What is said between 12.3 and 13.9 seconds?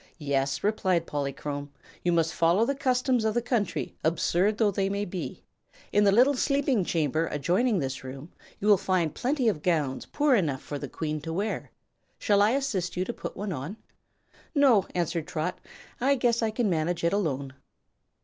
I assist you to put one on?"